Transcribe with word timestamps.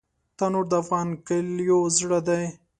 تنور 0.37 0.65
د 0.71 0.73
افغان 0.81 1.07
کلیو 1.27 1.79
زړه 1.97 2.19
دی 2.27 2.43